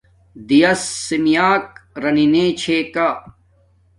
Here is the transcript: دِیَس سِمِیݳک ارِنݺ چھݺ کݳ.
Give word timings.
دِیَس 0.47 0.81
سِمِیݳک 1.05 1.65
ارِنݺ 1.97 2.45
چھݺ 2.59 2.77
کݳ. 2.93 3.07